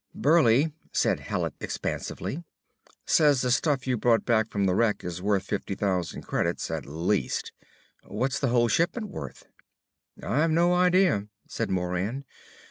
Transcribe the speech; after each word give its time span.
"Burleigh," 0.15 0.71
said 0.91 1.19
Hallet 1.19 1.53
expansively, 1.59 2.43
"says 3.05 3.41
the 3.41 3.51
stuff 3.51 3.85
you 3.85 3.97
brought 3.97 4.25
back 4.25 4.49
from 4.49 4.65
the 4.65 4.73
wreck 4.73 5.03
is 5.03 5.21
worth 5.21 5.43
fifty 5.43 5.75
thousand 5.75 6.23
credits, 6.23 6.71
at 6.71 6.87
least. 6.87 7.51
What's 8.07 8.39
the 8.39 8.47
whole 8.47 8.67
shipment 8.67 9.09
worth?" 9.09 9.45
"I've 10.23 10.49
no 10.49 10.73
idea," 10.73 11.27
said 11.47 11.69
Moran. 11.69 12.25